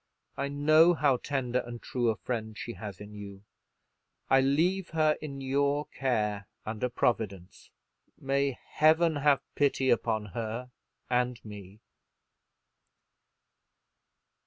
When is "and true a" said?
1.59-2.15